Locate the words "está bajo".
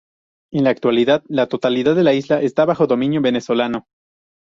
2.41-2.87